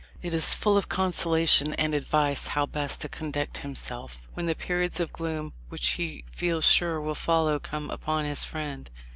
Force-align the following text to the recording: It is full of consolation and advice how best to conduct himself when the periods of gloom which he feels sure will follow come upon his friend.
It 0.23 0.33
is 0.33 0.55
full 0.55 0.77
of 0.79 0.89
consolation 0.89 1.75
and 1.75 1.93
advice 1.93 2.47
how 2.47 2.65
best 2.65 3.01
to 3.01 3.07
conduct 3.07 3.59
himself 3.59 4.27
when 4.33 4.47
the 4.47 4.55
periods 4.55 4.99
of 4.99 5.13
gloom 5.13 5.53
which 5.69 5.89
he 5.89 6.23
feels 6.33 6.65
sure 6.65 6.99
will 6.99 7.13
follow 7.13 7.59
come 7.59 7.87
upon 7.91 8.25
his 8.25 8.43
friend. 8.43 8.89